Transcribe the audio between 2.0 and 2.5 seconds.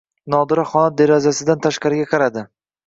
qaradi.